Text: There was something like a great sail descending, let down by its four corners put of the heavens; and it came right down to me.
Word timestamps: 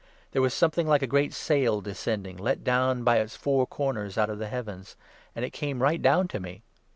There 0.31 0.41
was 0.41 0.55
something 0.55 0.87
like 0.87 1.03
a 1.03 1.05
great 1.05 1.31
sail 1.31 1.79
descending, 1.79 2.35
let 2.37 2.63
down 2.63 3.03
by 3.03 3.17
its 3.19 3.35
four 3.35 3.67
corners 3.67 4.15
put 4.15 4.31
of 4.31 4.39
the 4.39 4.47
heavens; 4.47 4.95
and 5.35 5.45
it 5.45 5.51
came 5.53 5.83
right 5.83 6.01
down 6.01 6.27
to 6.29 6.39
me. 6.39 6.63